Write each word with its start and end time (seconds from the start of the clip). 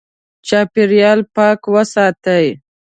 چاپېریال 0.47 1.19
پاک 1.35 1.61
وساتې. 1.73 2.45